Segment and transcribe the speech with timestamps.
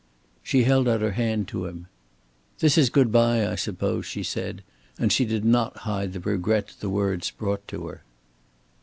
[0.41, 1.85] She held out her hand to him.
[2.57, 4.63] "This is good by, I suppose," she said,
[4.97, 8.01] and she did not hide the regret the words brought to her.